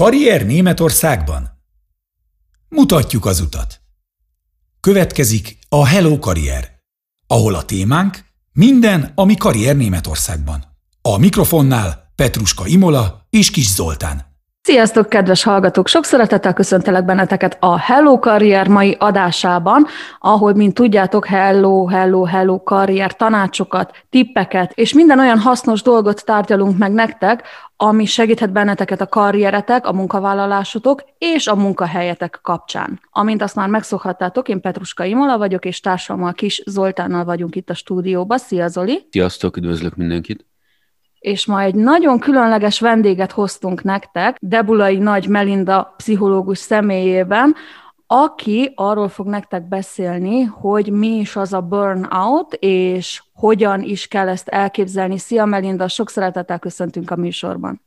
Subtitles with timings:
[0.00, 1.62] Karrier Németországban?
[2.68, 3.80] Mutatjuk az utat.
[4.80, 6.80] Következik a Hello Karrier,
[7.26, 10.64] ahol a témánk minden, ami karrier Németországban.
[11.02, 14.33] A mikrofonnál Petruska Imola és Kis Zoltán.
[14.66, 15.88] Sziasztok, kedves hallgatók!
[15.88, 19.86] Sok szeretettel köszöntelek benneteket a Hello Karrier mai adásában,
[20.18, 26.78] ahol, mint tudjátok, Hello, Hello, Hello Karrier tanácsokat, tippeket és minden olyan hasznos dolgot tárgyalunk
[26.78, 27.42] meg nektek,
[27.76, 33.00] ami segíthet benneteket a karrieretek, a munkavállalásotok és a munkahelyetek kapcsán.
[33.10, 37.74] Amint azt már megszokhattátok, én Petruska Imola vagyok, és társammal Kis Zoltánnal vagyunk itt a
[37.74, 38.38] stúdióban.
[38.38, 39.08] Szia Zoli!
[39.10, 40.46] Sziasztok, üdvözlök mindenkit!
[41.24, 47.54] És ma egy nagyon különleges vendéget hoztunk nektek, Debulai Nagy Melinda pszichológus személyében,
[48.06, 54.28] aki arról fog nektek beszélni, hogy mi is az a burnout, és hogyan is kell
[54.28, 55.18] ezt elképzelni.
[55.18, 57.82] Szia Melinda, sok szeretettel köszöntünk a műsorban.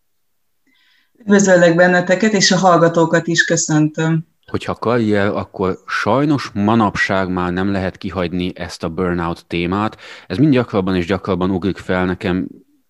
[1.19, 4.27] Üdvözöllek benneteket, és a hallgatókat is köszöntöm.
[4.51, 9.97] Hogyha karrier, akkor sajnos manapság már nem lehet kihagyni ezt a burnout témát.
[10.27, 12.47] Ez mind gyakrabban és gyakrabban ugrik fel nekem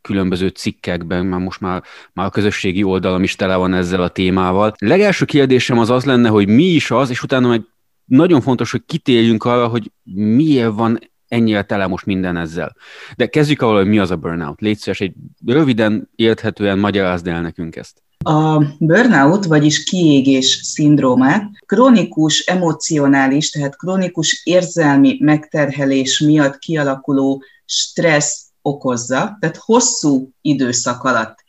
[0.08, 4.74] különböző cikkekben, már most már, már a közösségi oldalam is tele van ezzel a témával.
[4.80, 7.66] Legelső kérdésem az az lenne, hogy mi is az, és utána egy
[8.06, 12.76] nagyon fontos, hogy kitérjünk arra, hogy miért van ennyire tele most minden ezzel.
[13.16, 14.62] De kezdjük ahol, hogy mi az a burnout.
[14.62, 15.14] Légy szíves, egy
[15.46, 18.02] röviden, érthetően magyarázd el nekünk ezt.
[18.24, 29.38] A burnout, vagyis kiégés szindrómát krónikus emocionális, tehát krónikus érzelmi megterhelés miatt kialakuló stressz okozza,
[29.40, 31.46] tehát hosszú időszak alatt.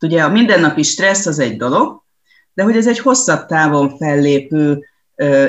[0.00, 2.02] Ugye a mindennapi stressz az egy dolog,
[2.54, 4.84] de hogy ez egy hosszabb távon fellépő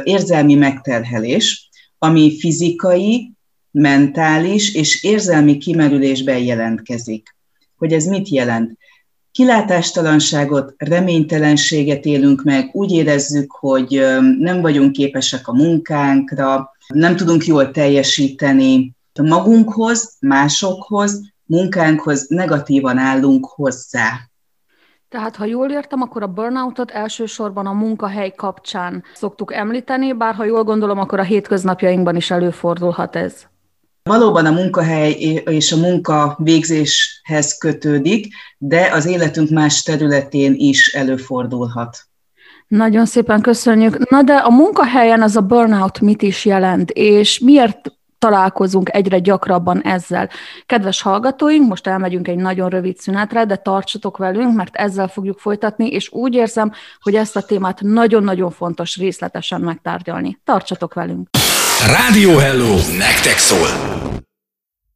[0.03, 3.33] érzelmi megterhelés, ami fizikai,
[3.71, 7.35] mentális és érzelmi kimerülésben jelentkezik.
[7.77, 8.77] Hogy ez mit jelent?
[9.31, 14.05] Kilátástalanságot, reménytelenséget élünk meg, úgy érezzük, hogy
[14.39, 24.09] nem vagyunk képesek a munkánkra, nem tudunk jól teljesíteni, magunkhoz, másokhoz, munkánkhoz negatívan állunk hozzá.
[25.09, 30.43] Tehát, ha jól értem, akkor a burnoutot elsősorban a munkahely kapcsán szoktuk említeni, bár ha
[30.43, 33.33] jól gondolom, akkor a hétköznapjainkban is előfordulhat ez.
[34.03, 35.11] Valóban a munkahely
[35.45, 41.97] és a munka végzéshez kötődik, de az életünk más területén is előfordulhat.
[42.67, 44.09] Nagyon szépen köszönjük.
[44.09, 49.81] Na de a munkahelyen az a burnout mit is jelent, és miért találkozunk egyre gyakrabban
[49.81, 50.29] ezzel.
[50.65, 55.87] Kedves hallgatóink, most elmegyünk egy nagyon rövid szünetre, de tartsatok velünk, mert ezzel fogjuk folytatni,
[55.87, 60.39] és úgy érzem, hogy ezt a témát nagyon-nagyon fontos részletesen megtárgyalni.
[60.43, 61.29] Tartsatok velünk!
[61.87, 62.73] Rádió Hello!
[62.97, 63.67] Nektek szól!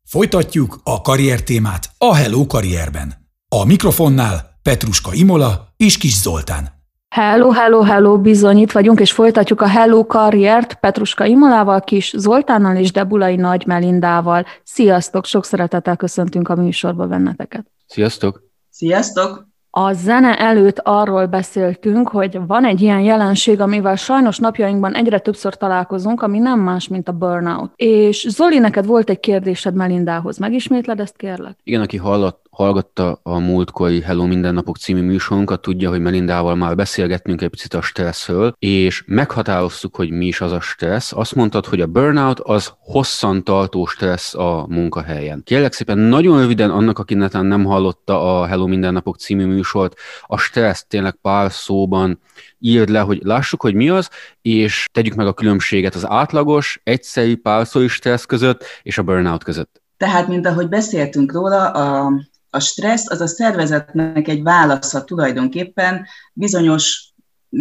[0.05, 3.13] Folytatjuk a karrier témát a Hello Karrierben.
[3.49, 6.78] A mikrofonnál Petruska Imola és Kis Zoltán.
[7.09, 12.75] Hello, hello, hello, bizony itt vagyunk, és folytatjuk a Hello karriert Petruska Imolával, Kis Zoltánnal
[12.75, 14.45] és Debulai Nagy Melindával.
[14.63, 17.65] Sziasztok, sok szeretettel köszöntünk a műsorba benneteket.
[17.87, 18.43] Sziasztok!
[18.69, 19.47] Sziasztok!
[19.69, 25.55] A zene előtt arról beszéltünk, hogy van egy ilyen jelenség, amivel sajnos napjainkban egyre többször
[25.55, 27.71] találkozunk, ami nem más, mint a burnout.
[27.75, 30.37] És Zoli, neked volt egy kérdésed Melindához.
[30.37, 31.57] Megismétled ezt, kérlek?
[31.63, 37.41] Igen, aki hallott, hallgatta a múltkori Hello Mindennapok című műsorunkat, tudja, hogy Melindával már beszélgettünk
[37.41, 41.13] egy picit a stresszről, és meghatároztuk, hogy mi is az a stressz.
[41.13, 45.41] Azt mondtad, hogy a burnout az hosszantartó stressz a munkahelyen.
[45.43, 50.37] Kérlek szépen, nagyon röviden annak, aki netán nem hallotta a Hello Mindennapok című műsort, a
[50.37, 52.19] stressz tényleg pár szóban
[52.59, 54.09] írd le, hogy lássuk, hogy mi az,
[54.41, 59.81] és tegyük meg a különbséget az átlagos, egyszerű párszói stressz között és a burnout között.
[59.97, 62.11] Tehát, mint ahogy beszéltünk róla, a
[62.49, 67.13] a stressz az a szervezetnek egy válasza tulajdonképpen bizonyos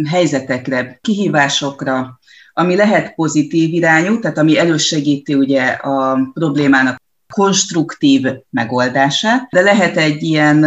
[0.09, 2.19] helyzetekre, kihívásokra,
[2.53, 7.01] ami lehet pozitív irányú, tehát ami elősegíti ugye a problémának
[7.33, 10.65] konstruktív megoldását, de lehet egy ilyen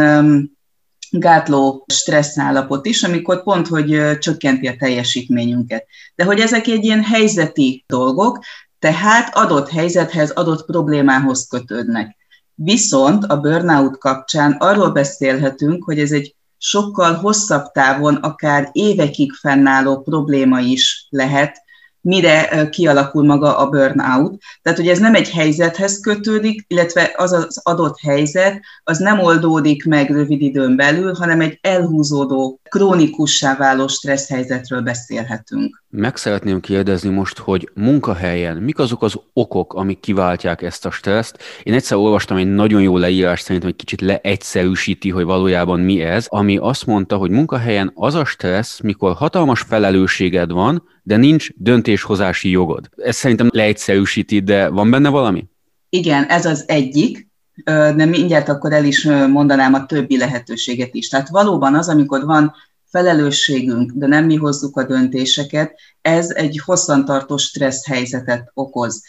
[1.11, 5.87] gátló stressz állapot is, amikor pont, hogy csökkenti a teljesítményünket.
[6.15, 8.39] De hogy ezek egy ilyen helyzeti dolgok,
[8.79, 12.17] tehát adott helyzethez, adott problémához kötődnek.
[12.65, 20.01] Viszont a burnout kapcsán arról beszélhetünk, hogy ez egy sokkal hosszabb távon, akár évekig fennálló
[20.01, 21.63] probléma is lehet,
[22.03, 24.43] mire kialakul maga a burnout.
[24.63, 29.85] Tehát, hogy ez nem egy helyzethez kötődik, illetve az az adott helyzet, az nem oldódik
[29.85, 35.83] meg rövid időn belül, hanem egy elhúzódó, krónikussá váló stressz helyzetről beszélhetünk.
[35.89, 41.39] Meg szeretném kérdezni most, hogy munkahelyen mik azok az okok, amik kiváltják ezt a stresszt?
[41.63, 46.27] Én egyszer olvastam egy nagyon jó leírás, szerintem egy kicsit leegyszerűsíti, hogy valójában mi ez,
[46.29, 52.51] ami azt mondta, hogy munkahelyen az a stressz, mikor hatalmas felelősséged van, de nincs döntéshozási
[52.51, 52.89] jogod.
[52.97, 55.47] Ez szerintem leegyszerűsíti, de van benne valami?
[55.89, 57.29] Igen, ez az egyik,
[57.65, 61.09] de mindjárt akkor el is mondanám a többi lehetőséget is.
[61.09, 62.55] Tehát valóban az, amikor van
[62.85, 69.03] felelősségünk, de nem mi hozzuk a döntéseket, ez egy hosszantartó stressz helyzetet okoz.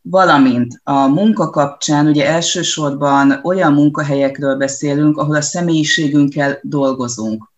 [0.00, 7.52] Valamint a munka kapcsán ugye elsősorban olyan munkahelyekről beszélünk, ahol a személyiségünkkel dolgozunk.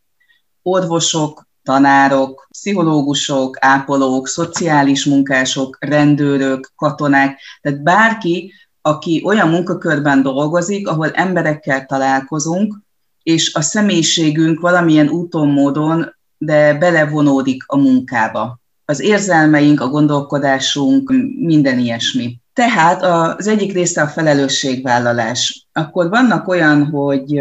[0.62, 8.52] Orvosok, tanárok, pszichológusok, ápolók, szociális munkások, rendőrök, katonák, tehát bárki,
[8.82, 12.74] aki olyan munkakörben dolgozik, ahol emberekkel találkozunk,
[13.22, 18.60] és a személyiségünk valamilyen úton, módon, de belevonódik a munkába.
[18.84, 22.38] Az érzelmeink, a gondolkodásunk, minden ilyesmi.
[22.52, 23.02] Tehát
[23.38, 25.66] az egyik része a felelősségvállalás.
[25.72, 27.40] Akkor vannak olyan, hogy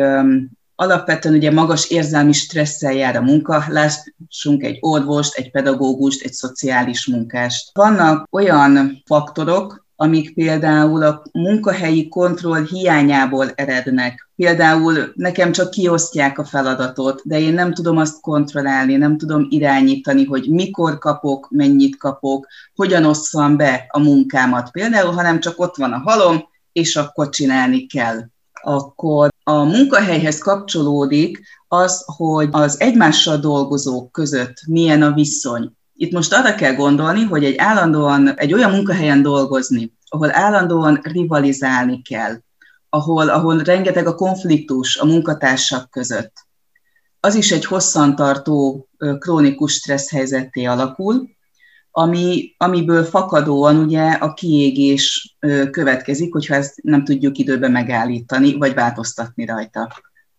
[0.80, 7.08] alapvetően ugye magas érzelmi stresszel jár a munka, lássunk egy orvost, egy pedagógust, egy szociális
[7.08, 7.70] munkást.
[7.74, 14.30] Vannak olyan faktorok, amik például a munkahelyi kontroll hiányából erednek.
[14.36, 20.26] Például nekem csak kiosztják a feladatot, de én nem tudom azt kontrollálni, nem tudom irányítani,
[20.26, 25.92] hogy mikor kapok, mennyit kapok, hogyan osszam be a munkámat például, hanem csak ott van
[25.92, 28.20] a halom, és akkor csinálni kell.
[28.62, 35.72] Akkor a munkahelyhez kapcsolódik az, hogy az egymással dolgozók között milyen a viszony.
[35.96, 42.02] Itt most arra kell gondolni, hogy egy állandóan, egy olyan munkahelyen dolgozni, ahol állandóan rivalizálni
[42.02, 42.36] kell,
[42.90, 46.34] ahol, ahol rengeteg a konfliktus a munkatársak között,
[47.20, 48.88] az is egy hosszantartó
[49.20, 51.30] krónikus stressz helyzetté alakul,
[52.00, 55.36] ami, amiből fakadóan ugye a kiégés
[55.72, 59.92] következik, hogyha ezt nem tudjuk időben megállítani, vagy változtatni rajta.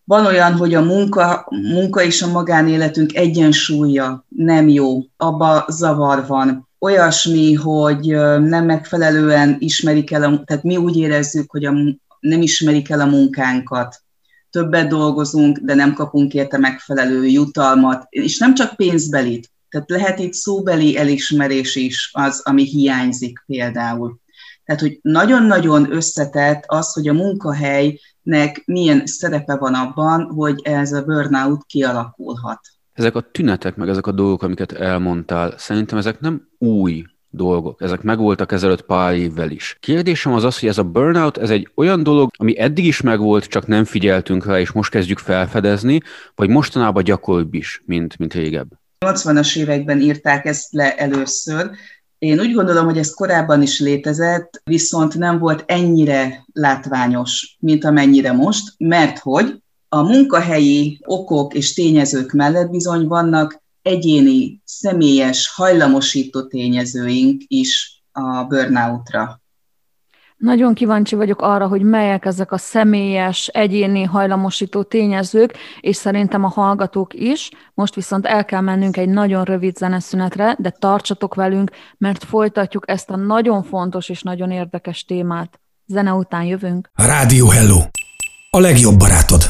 [0.05, 6.69] Van olyan, hogy a munka, munka és a magánéletünk egyensúlya nem jó, abba zavar van.
[6.79, 8.07] Olyasmi, hogy
[8.41, 11.73] nem megfelelően ismerik el, a, tehát mi úgy érezzük, hogy a,
[12.21, 14.03] nem ismerik el a munkánkat.
[14.51, 20.33] Többet dolgozunk, de nem kapunk érte megfelelő jutalmat, és nem csak pénzbelit, tehát lehet itt
[20.33, 24.19] szóbeli elismerés is az, ami hiányzik például.
[24.65, 31.03] Tehát, hogy nagyon-nagyon összetett az, hogy a munkahelynek milyen szerepe van abban, hogy ez a
[31.03, 32.61] burnout kialakulhat.
[32.93, 37.83] Ezek a tünetek, meg ezek a dolgok, amiket elmondtál, szerintem ezek nem új dolgok.
[37.83, 39.77] Ezek megvoltak ezelőtt pár évvel is.
[39.81, 43.45] Kérdésem az az, hogy ez a burnout, ez egy olyan dolog, ami eddig is megvolt,
[43.45, 46.01] csak nem figyeltünk rá, és most kezdjük felfedezni,
[46.35, 48.80] vagy mostanában gyakoribb is, mint, mint régebb?
[49.07, 51.71] 80-as években írták ezt le először.
[52.19, 58.33] Én úgy gondolom, hogy ez korábban is létezett, viszont nem volt ennyire látványos, mint amennyire
[58.33, 67.43] most, mert hogy a munkahelyi okok és tényezők mellett bizony vannak egyéni, személyes, hajlamosító tényezőink
[67.47, 69.40] is a burnoutra.
[70.41, 76.49] Nagyon kíváncsi vagyok arra, hogy melyek ezek a személyes, egyéni hajlamosító tényezők, és szerintem a
[76.49, 77.51] hallgatók is.
[77.75, 83.11] Most viszont el kell mennünk egy nagyon rövid zeneszünetre, de tartsatok velünk, mert folytatjuk ezt
[83.11, 85.61] a nagyon fontos és nagyon érdekes témát.
[85.87, 86.91] Zene után jövünk.
[86.95, 87.79] Rádió Hello!
[88.51, 89.43] A legjobb barátod!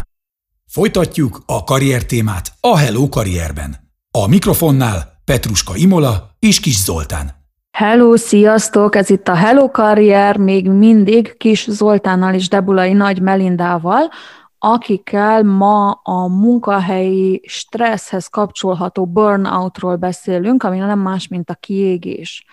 [0.67, 3.77] Folytatjuk a karrier témát a Hello karrierben.
[4.11, 7.40] A mikrofonnál Petruska Imola és Kis Zoltán.
[7.81, 8.95] Hello, sziasztok!
[8.95, 14.11] Ez itt a Hello Karrier, még mindig Kis Zoltánnal és Debulai Nagy Melindával,
[14.59, 22.45] akikkel ma a munkahelyi stresszhez kapcsolható burnoutról beszélünk, ami nem más, mint a kiégés.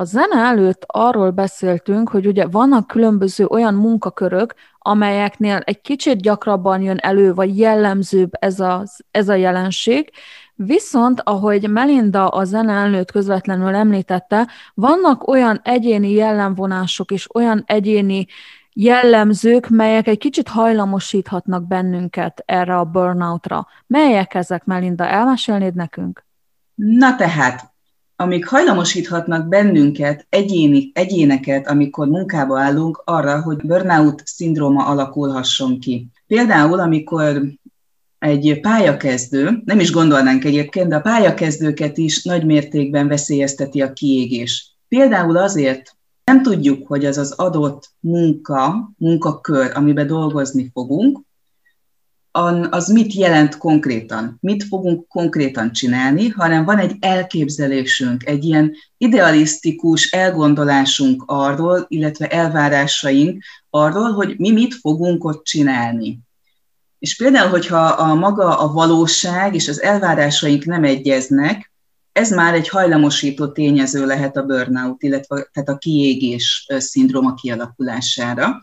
[0.00, 6.82] A zene előtt arról beszéltünk, hogy ugye vannak különböző olyan munkakörök, amelyeknél egy kicsit gyakrabban
[6.82, 10.10] jön elő, vagy jellemzőbb ez a, ez a jelenség,
[10.54, 18.26] Viszont, ahogy Melinda a zene előtt közvetlenül említette, vannak olyan egyéni jellemvonások és olyan egyéni
[18.72, 23.66] jellemzők, melyek egy kicsit hajlamosíthatnak bennünket erre a burnoutra.
[23.86, 25.06] Melyek ezek, Melinda?
[25.06, 26.26] Elmesélnéd nekünk?
[26.74, 27.67] Na tehát,
[28.20, 36.08] amik hajlamosíthatnak bennünket, egyéni, egyéneket, amikor munkába állunk, arra, hogy burnout szindróma alakulhasson ki.
[36.26, 37.42] Például, amikor
[38.18, 44.76] egy pályakezdő, nem is gondolnánk egyébként, de a pályakezdőket is nagy mértékben veszélyezteti a kiégés.
[44.88, 51.20] Például azért nem tudjuk, hogy az az adott munka, munkakör, amiben dolgozni fogunk,
[52.70, 60.10] az mit jelent konkrétan, mit fogunk konkrétan csinálni, hanem van egy elképzelésünk, egy ilyen idealisztikus
[60.10, 66.18] elgondolásunk arról, illetve elvárásaink arról, hogy mi mit fogunk ott csinálni.
[66.98, 71.72] És például, hogyha a maga a valóság és az elvárásaink nem egyeznek,
[72.12, 78.62] ez már egy hajlamosító tényező lehet a burnout, illetve tehát a kiégés szindróma kialakulására.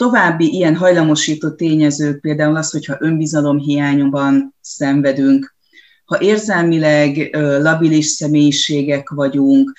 [0.00, 5.54] További ilyen hajlamosító tényezők például az, hogyha önbizalomhiányban szenvedünk,
[6.04, 9.72] ha érzelmileg labilis személyiségek vagyunk,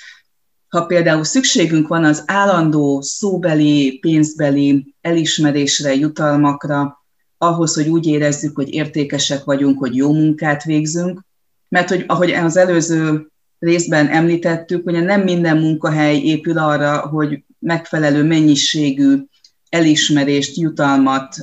[0.68, 7.06] ha például szükségünk van az állandó szóbeli, pénzbeli elismerésre, jutalmakra,
[7.38, 11.22] ahhoz, hogy úgy érezzük, hogy értékesek vagyunk, hogy jó munkát végzünk,
[11.68, 18.24] mert hogy ahogy az előző részben említettük, hogy nem minden munkahely épül arra, hogy megfelelő
[18.24, 19.30] mennyiségű
[19.72, 21.36] elismerést, jutalmat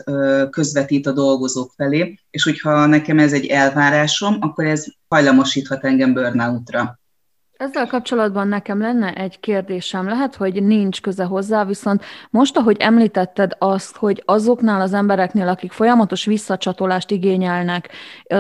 [0.51, 6.99] közvetít a dolgozók felé, és hogyha nekem ez egy elvárásom, akkor ez hajlamosíthat engem burnoutra.
[7.59, 10.09] Ezzel kapcsolatban nekem lenne egy kérdésem.
[10.09, 15.73] Lehet, hogy nincs köze hozzá, viszont most, ahogy említetted azt, hogy azoknál az embereknél, akik
[15.73, 17.89] folyamatos visszacsatolást igényelnek,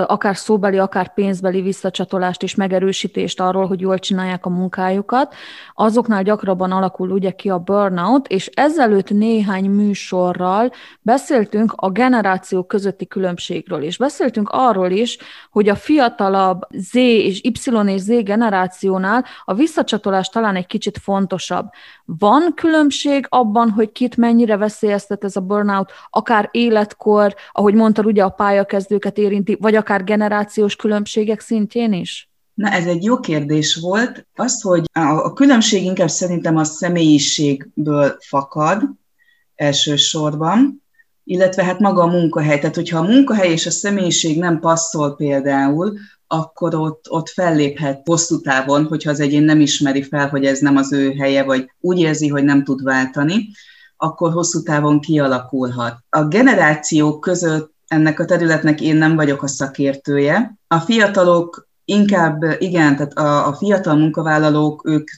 [0.07, 5.35] akár szóbeli, akár pénzbeli visszacsatolást és megerősítést arról, hogy jól csinálják a munkájukat,
[5.75, 10.71] azoknál gyakrabban alakul ugye ki a burnout, és ezelőtt néhány műsorral
[11.01, 15.19] beszéltünk a generációk közötti különbségről, és beszéltünk arról is,
[15.51, 17.53] hogy a fiatalabb Z és Y
[17.87, 21.67] és Z generációnál dolgoknál a visszacsatolás talán egy kicsit fontosabb.
[22.05, 28.23] Van különbség abban, hogy kit mennyire veszélyeztet ez a burnout, akár életkor, ahogy mondtad, ugye
[28.23, 32.31] a pályakezdőket érinti, vagy akár generációs különbségek szintjén is?
[32.55, 34.27] Na, ez egy jó kérdés volt.
[34.35, 38.83] Az, hogy a különbség inkább szerintem a személyiségből fakad
[39.55, 40.83] elsősorban,
[41.25, 42.59] illetve hát maga a munkahely.
[42.59, 45.99] Tehát, hogyha a munkahely és a személyiség nem passzol például,
[46.29, 50.77] akkor ott, ott felléphet hosszú távon, hogyha az egyén nem ismeri fel, hogy ez nem
[50.77, 53.51] az ő helye, vagy úgy érzi, hogy nem tud váltani,
[53.97, 55.97] akkor hosszú távon kialakulhat.
[56.09, 60.59] A generációk között ennek a területnek én nem vagyok a szakértője.
[60.67, 65.09] A fiatalok inkább, igen, tehát a, a fiatal munkavállalók, ők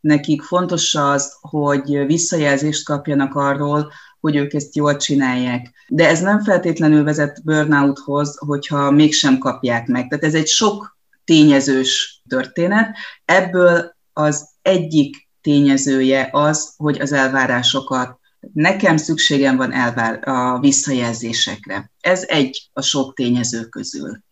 [0.00, 3.92] nekik fontos az, hogy visszajelzést kapjanak arról,
[4.26, 5.72] hogy ők ezt jól csinálják.
[5.88, 10.08] De ez nem feltétlenül vezet burnouthoz, hogyha mégsem kapják meg.
[10.08, 12.96] Tehát ez egy sok tényezős történet.
[13.24, 18.18] Ebből az egyik tényezője az, hogy az elvárásokat
[18.52, 21.90] nekem szükségem van elvár a visszajelzésekre.
[22.00, 24.24] Ez egy a sok tényező közül.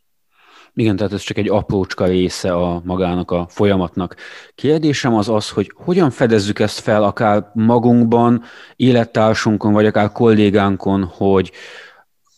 [0.76, 4.16] Igen, tehát ez csak egy aprócska része a magának a folyamatnak.
[4.54, 8.43] Kérdésem az az, hogy hogyan fedezzük ezt fel akár magunkban,
[8.76, 11.52] élettársunkon, vagy akár kollégánkon, hogy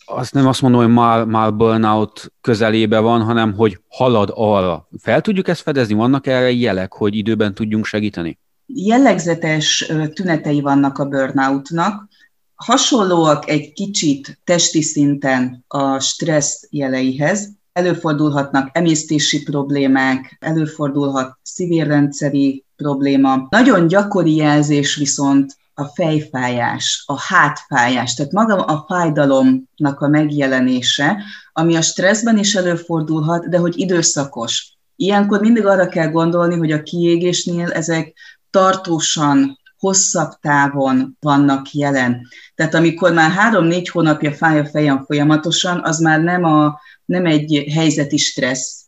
[0.05, 4.89] azt nem azt mondom, hogy már, már burnout közelébe van, hanem hogy halad arra.
[4.99, 5.95] Fel tudjuk ezt fedezni?
[5.95, 8.39] Vannak erre jelek, hogy időben tudjunk segíteni?
[8.67, 12.09] Jellegzetes tünetei vannak a burnoutnak.
[12.55, 23.47] Hasonlóak egy kicsit testi szinten a stressz jeleihez, előfordulhatnak emésztési problémák, előfordulhat szívérrendszeri probléma.
[23.51, 31.77] Nagyon gyakori jelzés viszont a fejfájás, a hátfájás, tehát maga a fájdalomnak a megjelenése, ami
[31.77, 34.73] a stresszben is előfordulhat, de hogy időszakos.
[34.97, 38.15] Ilyenkor mindig arra kell gondolni, hogy a kiégésnél ezek
[38.51, 42.21] tartósan, hosszabb távon vannak jelen.
[42.55, 47.65] Tehát amikor már három-négy hónapja fáj a fejem folyamatosan, az már nem a nem egy
[47.75, 48.85] helyzeti stressz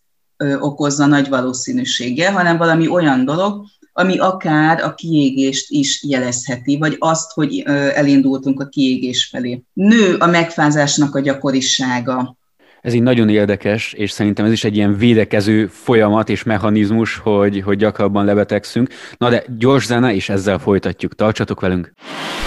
[0.59, 7.31] okozza nagy valószínűséggel, hanem valami olyan dolog, ami akár a kiégést is jelezheti, vagy azt,
[7.33, 7.63] hogy
[7.95, 9.63] elindultunk a kiégés felé.
[9.73, 12.38] Nő a megfázásnak a gyakorisága.
[12.81, 17.61] Ez így nagyon érdekes, és szerintem ez is egy ilyen védekező folyamat és mechanizmus, hogy,
[17.61, 18.89] hogy gyakrabban lebetegszünk.
[19.17, 21.15] Na de gyors zene, és ezzel folytatjuk.
[21.15, 21.93] Tartsatok velünk!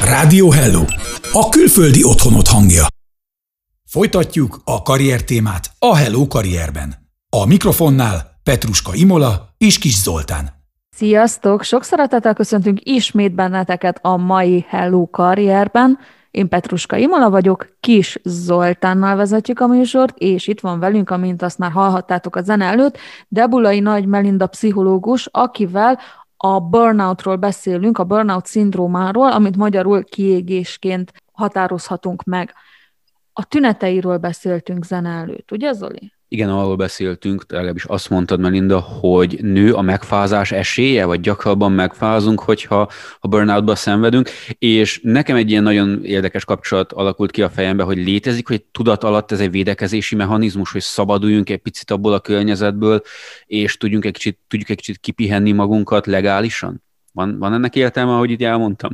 [0.05, 0.83] Rádió Hello!
[1.31, 2.85] A külföldi otthonot hangja.
[3.89, 6.93] Folytatjuk a karrier témát a Hello Karrierben.
[7.29, 10.49] A mikrofonnál Petruska Imola és Kis Zoltán.
[10.95, 11.63] Sziasztok!
[11.63, 15.99] Sok szeretettel köszöntünk ismét benneteket a mai Hello Karrierben.
[16.31, 21.57] Én Petruska Imola vagyok, Kis Zoltánnal vezetjük a műsort, és itt van velünk, amint azt
[21.57, 22.97] már hallhattátok a zene előtt,
[23.27, 25.99] Debulai Nagy Melinda pszichológus, akivel
[26.37, 32.53] a burnoutról beszélünk, a burnout szindrómáról, amit magyarul kiégésként határozhatunk meg.
[33.33, 36.13] A tüneteiről beszéltünk zene előtt, ugye Zoli?
[36.33, 42.39] Igen, arról beszéltünk, legalábbis azt mondtad, Melinda, hogy nő a megfázás esélye, vagy gyakrabban megfázunk,
[42.39, 47.83] hogyha a burnoutba szenvedünk, és nekem egy ilyen nagyon érdekes kapcsolat alakult ki a fejembe,
[47.83, 52.19] hogy létezik, hogy tudat alatt ez egy védekezési mechanizmus, hogy szabaduljunk egy picit abból a
[52.19, 53.01] környezetből,
[53.45, 56.83] és tudjunk egy kicsit, tudjuk egy kicsit kipihenni magunkat legálisan?
[57.13, 58.91] Van, van ennek értelme, ahogy itt elmondtam?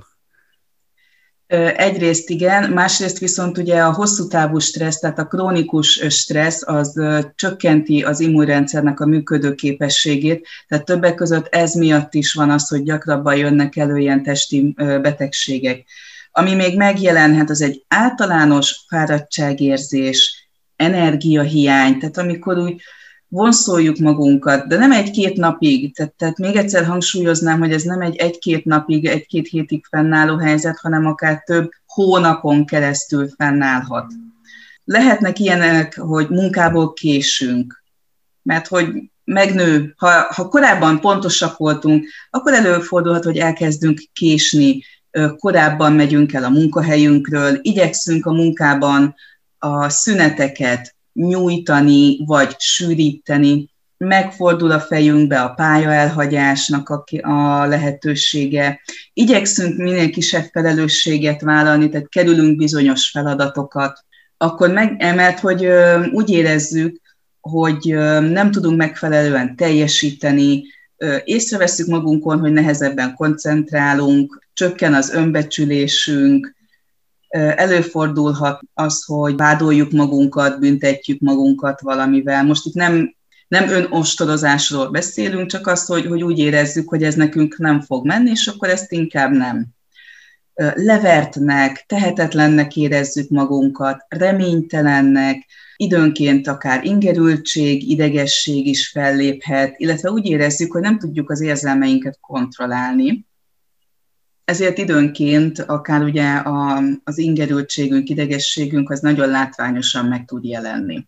[1.75, 7.01] Egyrészt igen, másrészt viszont ugye a hosszú távú stressz, tehát a krónikus stressz az
[7.35, 12.83] csökkenti az immunrendszernek a működő képességét, tehát többek között ez miatt is van az, hogy
[12.83, 15.85] gyakrabban jönnek elő ilyen testi betegségek.
[16.31, 22.81] Ami még megjelenhet, az egy általános fáradtságérzés, energiahiány, tehát amikor úgy
[23.29, 28.15] vonszoljuk magunkat, de nem egy-két napig, tehát, tehát még egyszer hangsúlyoznám, hogy ez nem egy
[28.15, 34.13] egy-két napig, egy-két hétig fennálló helyzet, hanem akár több hónapon keresztül fennállhat.
[34.83, 37.83] Lehetnek ilyenek, hogy munkából késünk,
[38.41, 38.87] mert hogy
[39.23, 44.83] megnő, ha, ha korábban pontosak voltunk, akkor előfordulhat, hogy elkezdünk késni,
[45.37, 49.15] korábban megyünk el a munkahelyünkről, igyekszünk a munkában
[49.57, 53.69] a szüneteket nyújtani vagy sűríteni.
[53.97, 58.81] Megfordul a fejünkbe a pályaelhagyásnak a, a lehetősége.
[59.13, 64.05] Igyekszünk minél kisebb felelősséget vállalni, tehát kerülünk bizonyos feladatokat.
[64.37, 65.67] Akkor megemelt, hogy
[66.11, 67.01] úgy érezzük,
[67.41, 70.63] hogy nem tudunk megfelelően teljesíteni,
[71.23, 76.55] észreveszünk magunkon, hogy nehezebben koncentrálunk, csökken az önbecsülésünk,
[77.55, 82.43] Előfordulhat az, hogy vádoljuk magunkat, büntetjük magunkat valamivel.
[82.43, 83.15] Most itt nem,
[83.47, 88.29] nem önostorozásról beszélünk, csak azt, hogy, hogy úgy érezzük, hogy ez nekünk nem fog menni,
[88.29, 89.65] és akkor ezt inkább nem.
[90.73, 100.81] Levertnek, tehetetlennek érezzük magunkat, reménytelennek, időnként akár ingerültség, idegesség is felléphet, illetve úgy érezzük, hogy
[100.81, 103.26] nem tudjuk az érzelmeinket kontrollálni
[104.47, 111.07] ezért időnként akár ugye a, az ingerültségünk, idegességünk az nagyon látványosan meg tud jelenni.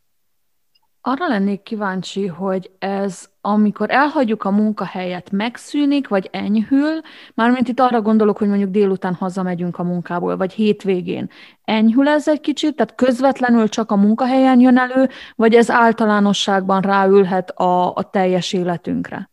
[1.02, 7.02] Arra lennék kíváncsi, hogy ez, amikor elhagyjuk a munkahelyet, megszűnik, vagy enyhül,
[7.34, 11.30] mármint itt arra gondolok, hogy mondjuk délután hazamegyünk a munkából, vagy hétvégén.
[11.64, 17.50] Enyhül ez egy kicsit, tehát közvetlenül csak a munkahelyen jön elő, vagy ez általánosságban ráülhet
[17.50, 19.30] a, a teljes életünkre?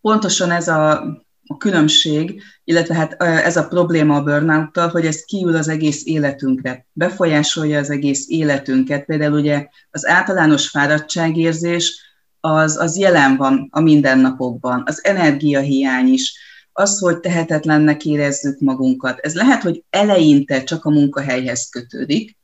[0.00, 1.02] Pontosan ez a
[1.50, 6.86] a különbség, illetve hát ez a probléma a burnout hogy ez kiül az egész életünkre,
[6.92, 9.04] befolyásolja az egész életünket.
[9.04, 12.00] Például ugye az általános fáradtságérzés
[12.40, 16.34] az, az jelen van a mindennapokban, az energiahiány is,
[16.72, 19.18] az, hogy tehetetlennek érezzük magunkat.
[19.18, 22.38] Ez lehet, hogy eleinte csak a munkahelyhez kötődik,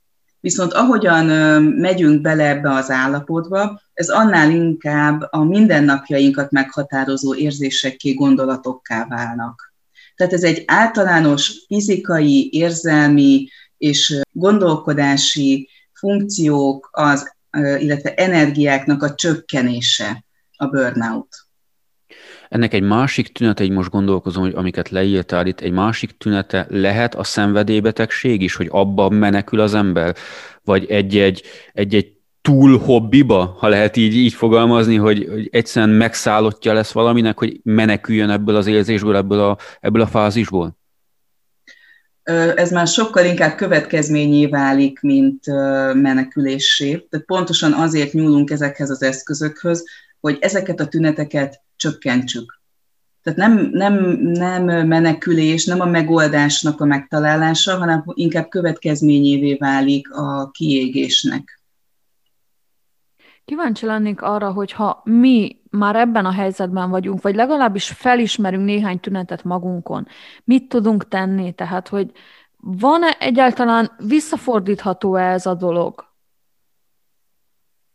[0.46, 1.26] Viszont ahogyan
[1.62, 9.74] megyünk bele ebbe az állapotba, ez annál inkább a mindennapjainkat meghatározó érzésekké, gondolatokká válnak.
[10.16, 17.32] Tehát ez egy általános fizikai, érzelmi és gondolkodási funkciók, az,
[17.78, 20.24] illetve energiáknak a csökkenése
[20.56, 21.45] a burnout.
[22.48, 27.14] Ennek egy másik tünete, így most gondolkozom, hogy amiket leírtál itt, egy másik tünete lehet
[27.14, 30.16] a szenvedélybetegség is, hogy abba menekül az ember,
[30.64, 36.92] vagy egy-egy, egy-egy túl hobbiba, ha lehet így, így fogalmazni, hogy, hogy egyszerűen megszállottja lesz
[36.92, 40.76] valaminek, hogy meneküljön ebből az érzésből, ebből a, ebből a fázisból?
[42.56, 45.46] Ez már sokkal inkább következményé válik, mint
[45.94, 46.90] menekülésé.
[46.90, 49.85] Tehát pontosan azért nyúlunk ezekhez az eszközökhöz,
[50.20, 52.61] hogy ezeket a tüneteket csökkentsük.
[53.22, 60.50] Tehát nem, nem, nem menekülés, nem a megoldásnak a megtalálása, hanem inkább következményévé válik a
[60.50, 61.61] kiégésnek.
[63.44, 69.00] Kíváncsi lennék arra, hogy ha mi már ebben a helyzetben vagyunk, vagy legalábbis felismerünk néhány
[69.00, 70.07] tünetet magunkon,
[70.44, 71.52] mit tudunk tenni?
[71.52, 72.11] Tehát, hogy
[72.57, 76.05] van-e egyáltalán visszafordítható -e ez a dolog?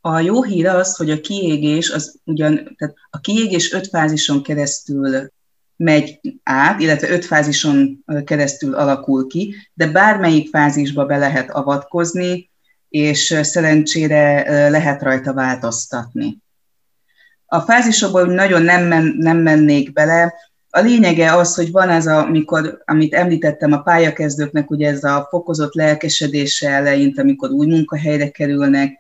[0.02, 5.32] A jó hír az, hogy a kiégés, az ugyan, tehát a kiégés öt fázison keresztül
[5.76, 12.50] megy át, illetve öt fázison keresztül alakul ki, de bármelyik fázisba be lehet avatkozni,
[12.90, 16.38] és szerencsére lehet rajta változtatni.
[17.46, 20.34] A fázisokból nagyon nem, men, nem mennék bele.
[20.70, 25.28] A lényege az, hogy van ez, a, amikor, amit említettem a pályakezdőknek, ugye ez a
[25.30, 28.98] fokozott lelkesedése eleint, amikor új munkahelyre kerülnek,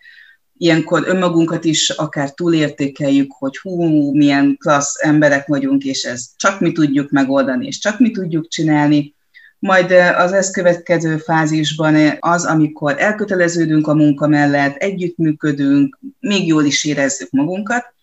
[0.61, 6.71] ilyenkor önmagunkat is akár túlértékeljük, hogy hú, milyen klassz emberek vagyunk, és ez csak mi
[6.71, 9.15] tudjuk megoldani, és csak mi tudjuk csinálni,
[9.59, 16.85] majd az ezt következő fázisban az, amikor elköteleződünk a munka mellett, együttműködünk, még jól is
[16.85, 17.93] érezzük magunkat,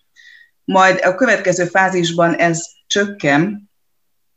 [0.63, 3.69] majd a következő fázisban ez csökken,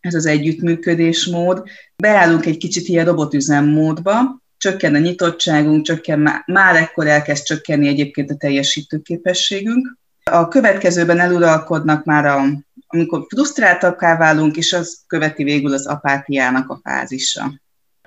[0.00, 1.62] ez az együttműködésmód,
[1.96, 8.36] beállunk egy kicsit ilyen robotüzemmódba, csökken a nyitottságunk, csökken, már ekkor elkezd csökkenni egyébként a
[8.36, 9.96] teljesítőképességünk.
[10.30, 12.42] A következőben eluralkodnak már a,
[12.86, 17.52] amikor frusztráltakká válunk, és az követi végül az apátiának a fázisa.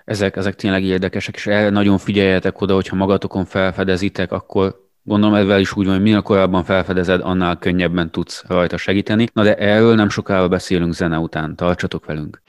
[0.05, 5.75] Ezek, ezek tényleg érdekesek, és nagyon figyeljetek oda, hogyha magatokon felfedezitek, akkor Gondolom ezzel is
[5.75, 9.27] úgy van, hogy minél korábban felfedezed, annál könnyebben tudsz rajta segíteni.
[9.33, 11.55] Na de erről nem sokára beszélünk zene után.
[11.55, 12.41] Tartsatok velünk!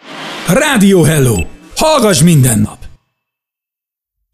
[0.48, 1.36] Rádió Hello!
[1.74, 2.85] Hallgass minden nap!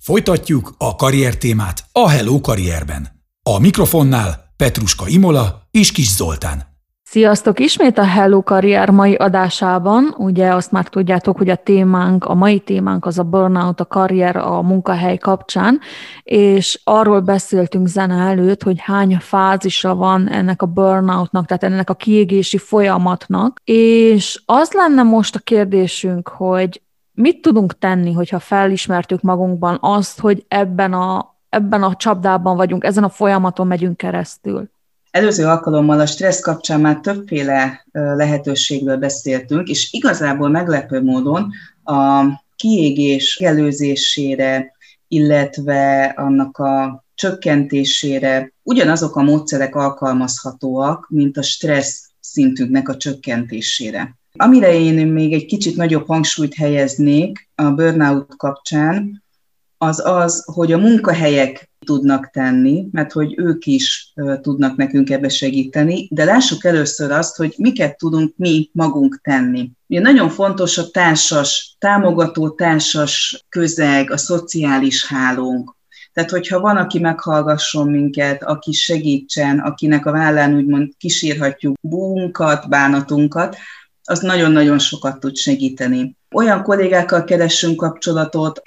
[0.05, 3.09] Folytatjuk a karrier témát a Hello Karrierben.
[3.43, 6.63] A mikrofonnál Petruska Imola és Kis Zoltán.
[7.03, 7.61] Sziasztok!
[7.61, 10.15] Ismét a Hello Karrier mai adásában.
[10.19, 14.37] Ugye azt már tudjátok, hogy a témánk, a mai témánk az a burnout, a karrier
[14.37, 15.81] a munkahely kapcsán,
[16.23, 21.95] és arról beszéltünk zene előtt, hogy hány fázisa van ennek a burnoutnak, tehát ennek a
[21.95, 26.83] kiégési folyamatnak, és az lenne most a kérdésünk, hogy
[27.15, 33.05] mit tudunk tenni, hogyha felismertük magunkban azt, hogy ebben a, ebben a csapdában vagyunk, ezen
[33.05, 34.71] a folyamaton megyünk keresztül?
[35.11, 41.51] Előző alkalommal a stressz kapcsán már többféle lehetőségről beszéltünk, és igazából meglepő módon
[41.85, 42.25] a
[42.57, 44.73] kiégés előzésére,
[45.09, 54.17] illetve annak a csökkentésére ugyanazok a módszerek alkalmazhatóak, mint a stressz szintünknek a csökkentésére.
[54.39, 59.23] Amire én még egy kicsit nagyobb hangsúlyt helyeznék a burnout kapcsán,
[59.79, 66.09] az az, hogy a munkahelyek tudnak tenni, mert hogy ők is tudnak nekünk ebbe segíteni,
[66.11, 69.71] de lássuk először azt, hogy miket tudunk mi magunk tenni.
[69.87, 75.77] Ugye nagyon fontos a társas, támogató társas közeg, a szociális hálónk.
[76.13, 83.57] Tehát, hogyha van, aki meghallgasson minket, aki segítsen, akinek a vállán úgymond kísírhatjuk búnkat, bánatunkat,
[84.05, 86.17] az nagyon-nagyon sokat tud segíteni.
[86.31, 88.63] Olyan kollégákkal keressünk kapcsolatot,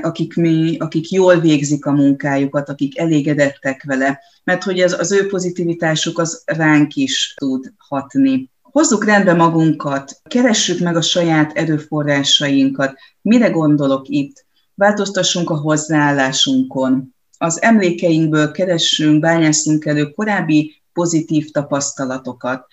[0.00, 5.26] akik, mi, akik jól végzik a munkájukat, akik elégedettek vele, mert hogy ez, az ő
[5.26, 8.50] pozitivitásuk az ránk is tud hatni.
[8.62, 12.94] Hozzuk rendbe magunkat, keressük meg a saját erőforrásainkat.
[13.22, 14.44] Mire gondolok itt?
[14.74, 17.14] Változtassunk a hozzáállásunkon.
[17.38, 22.66] Az emlékeinkből keressünk, bányászunk elő korábbi pozitív tapasztalatokat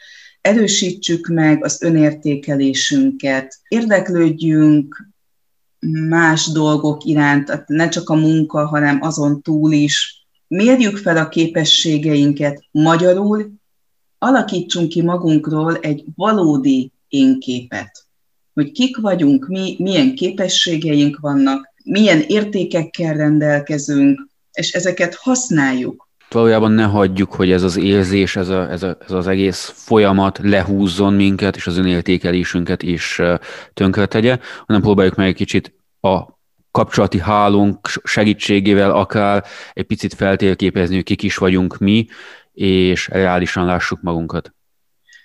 [0.44, 5.08] erősítsük meg az önértékelésünket, érdeklődjünk
[6.10, 10.26] más dolgok iránt, ne csak a munka, hanem azon túl is.
[10.48, 13.52] Mérjük fel a képességeinket magyarul,
[14.18, 18.06] alakítsunk ki magunkról egy valódi énképet,
[18.54, 26.03] hogy kik vagyunk, mi, milyen képességeink vannak, milyen értékekkel rendelkezünk, és ezeket használjuk
[26.34, 30.40] valójában ne hagyjuk, hogy ez az érzés, ez, a, ez, a, ez az egész folyamat
[30.44, 33.22] lehúzzon minket, és az önértékelésünket is
[33.74, 36.42] tönkretegye, hanem próbáljuk meg egy kicsit a
[36.72, 39.44] kapcsolati hálónk segítségével akár
[39.74, 42.08] egy picit feltérképezni, hogy kik is vagyunk mi,
[42.54, 44.54] és reálisan lássuk magunkat.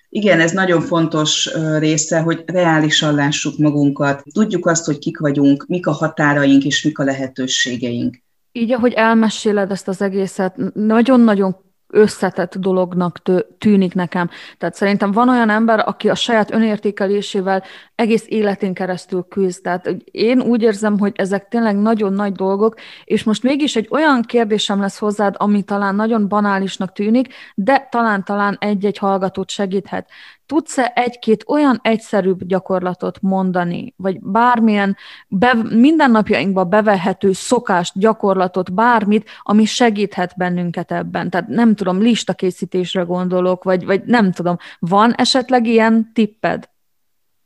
[0.09, 5.87] Igen, ez nagyon fontos része, hogy reálisan lássuk magunkat, tudjuk azt, hogy kik vagyunk, mik
[5.87, 8.23] a határaink és mik a lehetőségeink.
[8.59, 13.23] Így, ahogy elmeséled ezt az egészet, nagyon-nagyon összetett dolognak
[13.59, 14.31] tűnik nekem.
[14.59, 17.63] Tehát szerintem van olyan ember, aki a saját önértékelésével
[17.95, 19.63] egész életén keresztül küzd.
[19.63, 24.23] Tehát én úgy érzem, hogy ezek tényleg nagyon nagy dolgok, és most mégis egy olyan
[24.23, 30.11] kérdésem lesz hozzád, ami talán nagyon banálisnak tűnik, de talán-talán egy-egy hallgatót segíthet.
[30.49, 34.97] Tudsz-e egy-két olyan egyszerűbb gyakorlatot mondani, vagy bármilyen
[35.29, 41.31] be, mindennapjainkba bevehető szokást, gyakorlatot, bármit, ami segíthet bennünket ebben?
[41.31, 46.69] Tehát nem tudom, listakészítésre gondolok, vagy, vagy nem tudom, van esetleg ilyen tipped?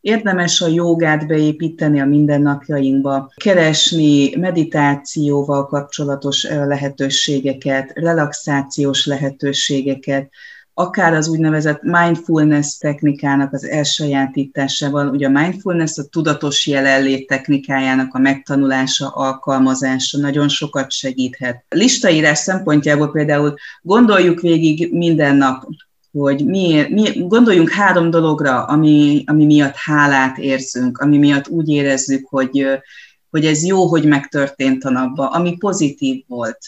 [0.00, 10.30] Érdemes a jogát beépíteni a mindennapjainkba, keresni meditációval kapcsolatos lehetőségeket, relaxációs lehetőségeket,
[10.82, 18.18] akár az úgynevezett mindfulness technikának az elsajátításával, ugye a mindfulness a tudatos jelenlét technikájának a
[18.18, 21.64] megtanulása, alkalmazása nagyon sokat segíthet.
[21.68, 25.64] Listaírás szempontjából például gondoljuk végig minden nap,
[26.12, 32.28] hogy miért, mi, gondoljunk három dologra, ami, ami miatt hálát érzünk, ami miatt úgy érezzük,
[32.28, 32.66] hogy,
[33.30, 36.58] hogy ez jó, hogy megtörtént a napban, ami pozitív volt.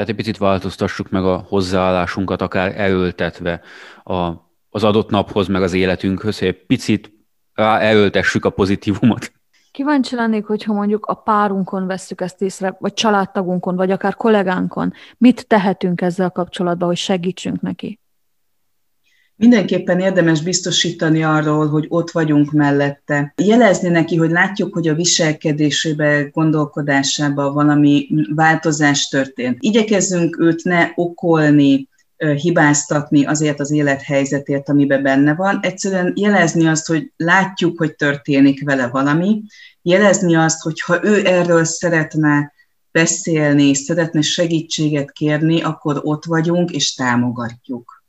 [0.00, 3.60] Tehát egy picit változtassuk meg a hozzáállásunkat, akár elöltetve
[4.04, 4.30] a,
[4.70, 7.12] az adott naphoz, meg az életünkhöz, hogy egy picit
[7.54, 9.32] rá elöltessük a pozitívumot.
[9.70, 14.92] Kíváncsi lennék, hogyha mondjuk a párunkon veszük ezt észre, vagy családtagunkon, vagy akár kollégánkon.
[15.18, 18.00] Mit tehetünk ezzel kapcsolatban, hogy segítsünk neki?
[19.40, 23.32] Mindenképpen érdemes biztosítani arról, hogy ott vagyunk mellette.
[23.36, 29.56] Jelezni neki, hogy látjuk, hogy a viselkedésében, gondolkodásában valami változás történt.
[29.60, 35.58] Igyekezzünk őt ne okolni, hibáztatni azért az élethelyzetért, amiben benne van.
[35.62, 39.42] Egyszerűen jelezni azt, hogy látjuk, hogy történik vele valami,
[39.82, 42.52] jelezni azt, hogy ha ő erről szeretne
[42.92, 47.99] beszélni, szeretne segítséget kérni, akkor ott vagyunk és támogatjuk.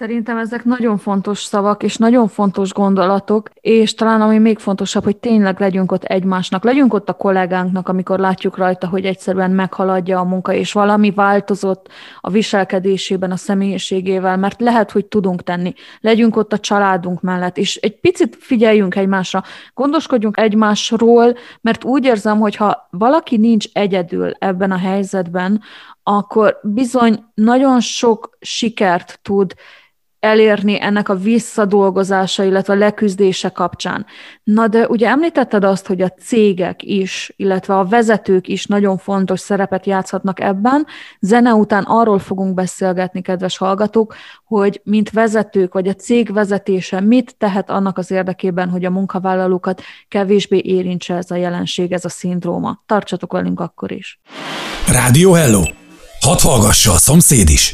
[0.00, 5.16] Szerintem ezek nagyon fontos szavak, és nagyon fontos gondolatok, és talán ami még fontosabb, hogy
[5.16, 10.24] tényleg legyünk ott egymásnak, legyünk ott a kollégánknak, amikor látjuk rajta, hogy egyszerűen meghaladja a
[10.24, 11.88] munka, és valami változott
[12.20, 15.74] a viselkedésében, a személyiségével, mert lehet, hogy tudunk tenni.
[16.00, 19.42] Legyünk ott a családunk mellett, és egy picit figyeljünk egymásra,
[19.74, 25.60] gondoskodjunk egymásról, mert úgy érzem, hogy ha valaki nincs egyedül ebben a helyzetben,
[26.02, 29.54] akkor bizony nagyon sok sikert tud
[30.20, 34.06] elérni ennek a visszadolgozása, illetve a leküzdése kapcsán.
[34.42, 39.40] Na de ugye említetted azt, hogy a cégek is, illetve a vezetők is nagyon fontos
[39.40, 40.86] szerepet játszhatnak ebben.
[41.20, 47.34] Zene után arról fogunk beszélgetni, kedves hallgatók, hogy mint vezetők, vagy a cég vezetése mit
[47.38, 52.82] tehet annak az érdekében, hogy a munkavállalókat kevésbé érintse ez a jelenség, ez a szindróma.
[52.86, 54.20] Tartsatok velünk akkor is.
[54.92, 55.62] Rádió Hello!
[56.20, 57.72] Hadd hallgassa a szomszéd is!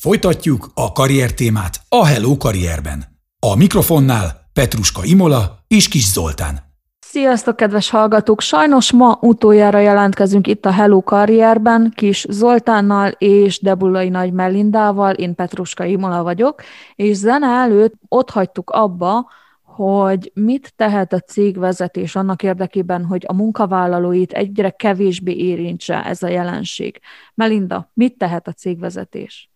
[0.00, 3.04] Folytatjuk a karrier témát a Hello Karrierben.
[3.38, 6.58] A mikrofonnál Petruska Imola és Kis Zoltán.
[7.00, 8.40] Sziasztok, kedves hallgatók!
[8.40, 15.34] Sajnos ma utoljára jelentkezünk itt a Hello Karrierben, Kis Zoltánnal és Debulai Nagy Melindával, én
[15.34, 16.62] Petruska Imola vagyok,
[16.94, 19.30] és zene előtt ott hagytuk abba,
[19.62, 26.28] hogy mit tehet a cégvezetés annak érdekében, hogy a munkavállalóit egyre kevésbé érintse ez a
[26.28, 27.00] jelenség.
[27.34, 29.50] Melinda, mit tehet a cégvezetés?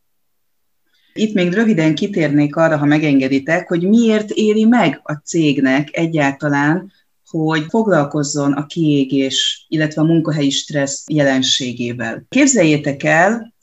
[1.14, 6.92] Itt még röviden kitérnék arra, ha megengeditek, hogy miért éri meg a cégnek egyáltalán,
[7.27, 12.25] hogy foglalkozzon a kiégés, illetve a munkahelyi stressz jelenségével.
[12.29, 13.55] Képzeljétek el,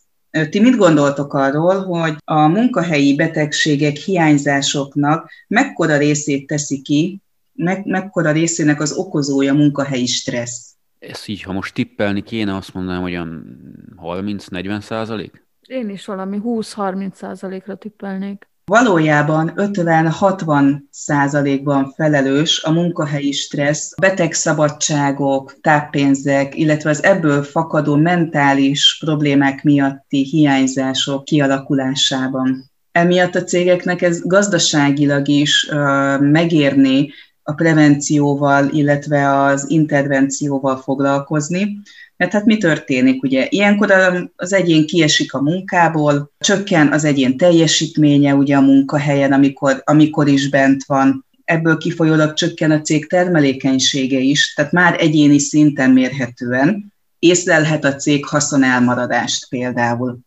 [0.50, 7.22] ti mit gondoltok arról, hogy a munkahelyi betegségek, hiányzásoknak mekkora részét teszi ki,
[7.54, 10.74] meg, mekkora részének az okozója munkahelyi stressz?
[11.00, 13.58] Ezt így, ha most tippelni kéne, azt mondanám, hogy olyan
[14.02, 15.48] 30-40 százalék?
[15.70, 18.48] Én is valami 20-30 százalékra tippelnék.
[18.66, 29.64] Valójában 50-60 százalékban felelős a munkahelyi stressz, betegszabadságok, táppénzek, illetve az ebből fakadó mentális problémák
[29.64, 32.72] miatti hiányzások kialakulásában.
[32.92, 37.12] Emiatt a cégeknek ez gazdaságilag is uh, megérni
[37.44, 41.82] a prevencióval, illetve az intervencióval foglalkozni,
[42.20, 43.48] mert hát mi történik, ugye?
[43.50, 43.92] Ilyenkor
[44.36, 50.50] az egyén kiesik a munkából, csökken az egyén teljesítménye ugye a munkahelyen, amikor, amikor is
[50.50, 57.86] bent van, ebből kifolyólag csökken a cég termelékenysége is, tehát már egyéni szinten mérhetően észlelhet
[57.86, 60.20] a cég haszonelmaradást például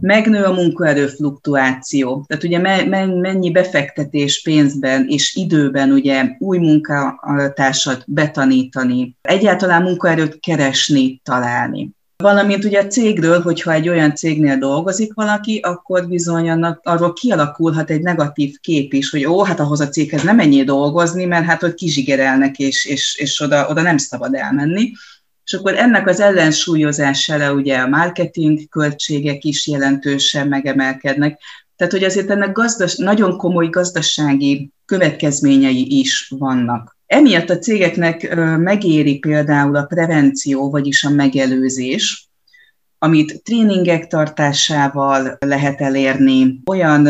[0.00, 2.58] megnő a munkaerő fluktuáció, tehát ugye
[3.20, 11.90] mennyi befektetés pénzben és időben ugye új munkatársat betanítani, egyáltalán munkaerőt keresni, találni.
[12.16, 17.90] Valamint ugye a cégről, hogyha egy olyan cégnél dolgozik valaki, akkor bizony annak, arról kialakulhat
[17.90, 21.62] egy negatív kép is, hogy ó, hát ahhoz a céghez nem ennyi dolgozni, mert hát
[21.62, 24.92] ott kizsigerelnek, és, és, és oda, oda nem szabad elmenni.
[25.44, 31.40] És akkor ennek az ellensúlyozására ugye a marketing költségek is jelentősen megemelkednek.
[31.76, 36.96] Tehát, hogy azért ennek gazdas, nagyon komoly gazdasági következményei is vannak.
[37.06, 42.30] Emiatt a cégeknek megéri például a prevenció, vagyis a megelőzés,
[42.98, 47.08] amit tréningek tartásával lehet elérni, olyan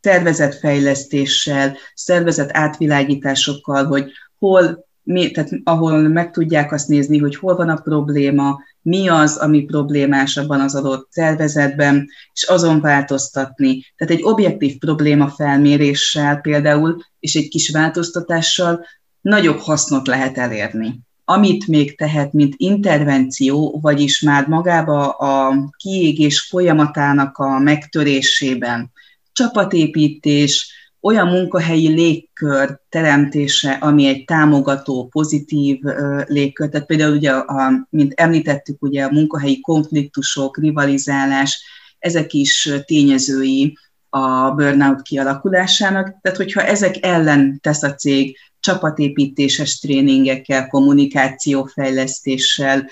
[0.00, 7.68] szervezetfejlesztéssel, szervezet átvilágításokkal, hogy hol mi, tehát ahol meg tudják azt nézni, hogy hol van
[7.68, 13.84] a probléma, mi az, ami problémás abban az adott szervezetben, és azon változtatni.
[13.96, 18.84] Tehát egy objektív probléma felméréssel például, és egy kis változtatással
[19.20, 21.00] nagyobb hasznot lehet elérni.
[21.24, 28.92] Amit még tehet, mint intervenció, vagyis már magába a kiégés folyamatának a megtörésében,
[29.32, 30.72] csapatépítés,
[31.06, 35.80] olyan munkahelyi légkör teremtése, ami egy támogató, pozitív
[36.24, 41.64] légkör, tehát például ugye, a, mint említettük, ugye a munkahelyi konfliktusok, rivalizálás,
[41.98, 50.66] ezek is tényezői a burnout kialakulásának, tehát hogyha ezek ellen tesz a cég csapatépítéses tréningekkel,
[50.66, 52.86] kommunikációfejlesztéssel,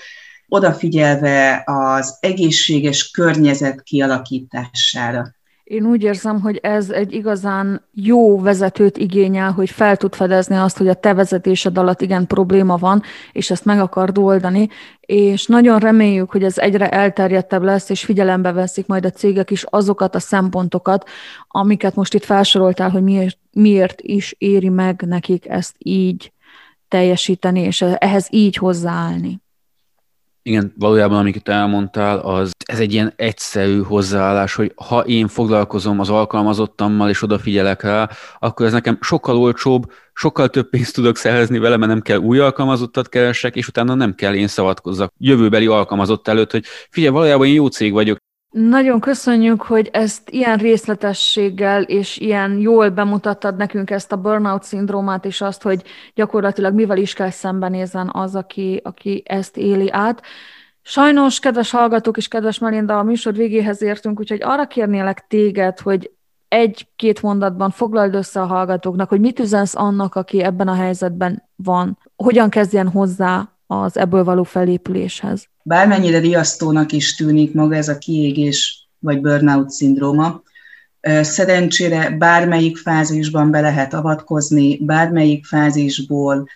[0.47, 5.33] odafigyelve az egészséges környezet kialakítására.
[5.65, 10.77] Én úgy érzem, hogy ez egy igazán jó vezetőt igényel, hogy fel tud fedezni azt,
[10.77, 13.01] hogy a te vezetésed alatt igen probléma van,
[13.31, 18.51] és ezt meg akard oldani, és nagyon reméljük, hogy ez egyre elterjedtebb lesz, és figyelembe
[18.51, 21.09] veszik majd a cégek is azokat a szempontokat,
[21.47, 26.33] amiket most itt felsoroltál, hogy miért, miért is éri meg nekik ezt így
[26.87, 29.41] teljesíteni, és ehhez így hozzáállni.
[30.41, 36.09] Igen, valójában amiket elmondtál, az ez egy ilyen egyszerű hozzáállás, hogy ha én foglalkozom az
[36.09, 41.77] alkalmazottammal és odafigyelek rá, akkor ez nekem sokkal olcsóbb, sokkal több pénzt tudok szerezni vele,
[41.77, 46.51] mert nem kell új alkalmazottat keresek, és utána nem kell én szavatkozzak jövőbeli alkalmazott előtt,
[46.51, 48.17] hogy figyelj, valójában én jó cég vagyok,
[48.57, 55.25] nagyon köszönjük, hogy ezt ilyen részletességgel és ilyen jól bemutattad nekünk ezt a burnout szindrómát,
[55.25, 60.21] és azt, hogy gyakorlatilag mivel is kell szembenézzen az, aki, aki ezt éli át.
[60.87, 66.11] Sajnos, kedves hallgatók és kedves Melinda, a műsor végéhez értünk, úgyhogy arra kérnélek téged, hogy
[66.47, 71.97] egy-két mondatban foglald össze a hallgatóknak, hogy mit üzensz annak, aki ebben a helyzetben van,
[72.15, 75.47] hogyan kezdjen hozzá az ebből való felépüléshez.
[75.63, 80.41] Bármennyire riasztónak is tűnik maga ez a kiégés vagy burnout szindróma,
[81.21, 86.47] szerencsére bármelyik fázisban be lehet avatkozni, bármelyik fázisból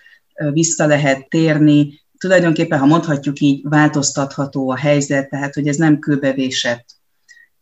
[0.52, 6.84] vissza lehet térni, tulajdonképpen, ha mondhatjuk így, változtatható a helyzet, tehát hogy ez nem kőbevésett.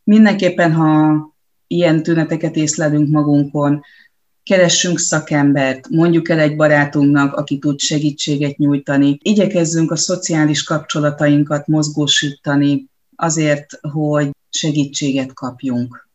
[0.04, 1.16] Mindenképpen, ha
[1.66, 3.82] ilyen tüneteket észlelünk magunkon,
[4.42, 9.18] keressünk szakembert, mondjuk el egy barátunknak, aki tud segítséget nyújtani.
[9.22, 16.08] Igyekezzünk a szociális kapcsolatainkat mozgósítani azért, hogy segítséget kapjunk.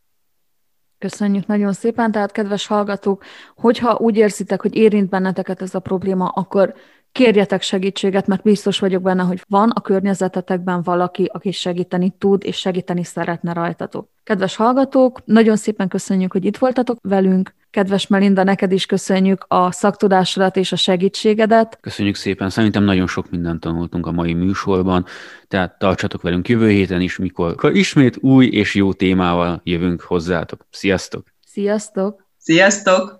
[0.97, 2.11] Köszönjük nagyon szépen.
[2.11, 3.23] Tehát, kedves hallgatók,
[3.55, 6.73] hogyha úgy érzitek, hogy érint benneteket ez a probléma, akkor
[7.13, 12.57] kérjetek segítséget, mert biztos vagyok benne, hogy van a környezetetekben valaki, aki segíteni tud, és
[12.57, 14.09] segíteni szeretne rajtatok.
[14.23, 17.53] Kedves hallgatók, nagyon szépen köszönjük, hogy itt voltatok velünk.
[17.69, 21.77] Kedves Melinda, neked is köszönjük a szaktudásodat és a segítségedet.
[21.81, 25.05] Köszönjük szépen, szerintem nagyon sok mindent tanultunk a mai műsorban,
[25.47, 30.67] tehát tartsatok velünk jövő héten is, mikor ismét új és jó témával jövünk hozzátok.
[30.69, 31.25] Sziasztok!
[31.45, 32.27] Sziasztok!
[32.37, 33.19] Sziasztok!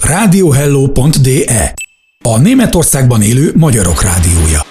[0.00, 1.74] Radiohello.de
[2.24, 4.67] A Németországban élő magyarok rádiója.